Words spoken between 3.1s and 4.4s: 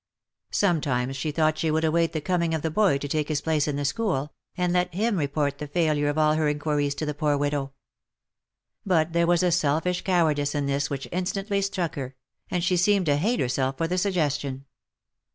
his place in the school,